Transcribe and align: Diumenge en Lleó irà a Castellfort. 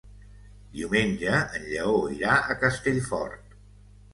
Diumenge 0.77 1.35
en 1.59 1.67
Lleó 1.73 1.93
irà 2.15 2.39
a 2.55 2.59
Castellfort. 2.65 3.55